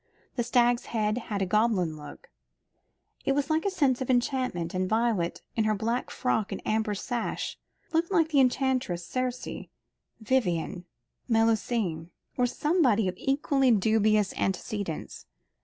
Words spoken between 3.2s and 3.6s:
It was